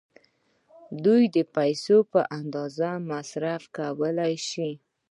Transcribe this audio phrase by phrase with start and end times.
[1.05, 4.71] دوی د پیسو په اندازه مصرف کولای شي.